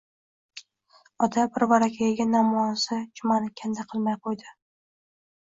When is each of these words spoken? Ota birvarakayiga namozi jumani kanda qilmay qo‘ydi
Ota 1.27 1.43
birvarakayiga 1.57 2.27
namozi 2.31 2.99
jumani 3.21 3.55
kanda 3.61 3.89
qilmay 3.93 4.21
qo‘ydi 4.25 4.53